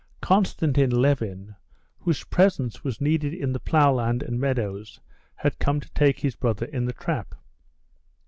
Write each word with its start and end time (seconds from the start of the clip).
Konstantin 0.19 0.89
Levin, 0.89 1.53
whose 1.99 2.23
presence 2.23 2.83
was 2.83 2.99
needed 2.99 3.35
in 3.35 3.53
the 3.53 3.59
plough 3.59 3.93
land 3.93 4.23
and 4.23 4.39
meadows, 4.39 4.99
had 5.35 5.59
come 5.59 5.79
to 5.79 5.91
take 5.93 6.21
his 6.21 6.35
brother 6.35 6.65
in 6.65 6.85
the 6.85 6.93
trap. 6.93 7.35